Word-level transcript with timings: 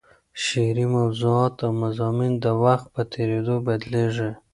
شعري 0.43 0.85
موضوعات 0.97 1.55
او 1.65 1.71
مضامین 1.83 2.33
د 2.43 2.45
وخت 2.63 2.85
په 2.95 3.01
تېرېدو 3.13 3.55
بدلېږي. 3.67 4.31